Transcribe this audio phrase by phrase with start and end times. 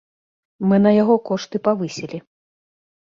[0.71, 2.17] Мы на яго кошты павысілі.